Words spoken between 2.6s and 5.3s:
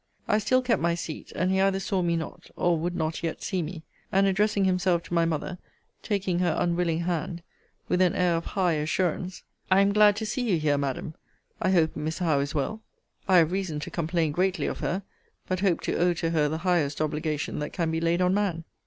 would not yet see me; and addressing himself to my